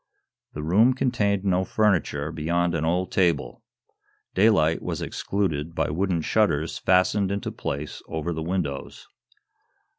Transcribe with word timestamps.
The 0.53 0.63
room 0.63 0.95
contained 0.95 1.45
no 1.45 1.63
furniture, 1.63 2.31
beyond 2.31 2.73
an 2.73 2.83
old 2.83 3.11
table. 3.11 3.61
Daylight 4.33 4.81
was 4.81 4.99
excluded 4.99 5.75
by 5.75 5.91
wooden 5.91 6.21
shutters 6.23 6.79
fastened 6.79 7.31
into 7.31 7.51
place 7.51 8.01
over 8.07 8.33
the 8.33 8.41
windows. 8.41 9.07